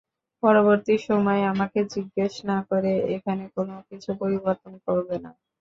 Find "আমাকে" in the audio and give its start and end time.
1.51-1.79